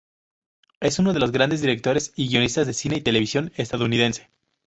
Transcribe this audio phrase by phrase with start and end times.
[0.79, 4.31] Es uno de los grandes directores y guionistas de cine y televisión estadounidense.